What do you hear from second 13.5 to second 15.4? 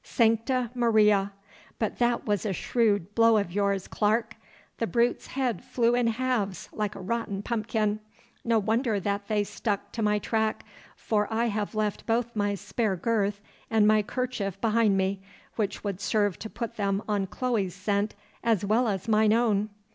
and my kerchief behind me,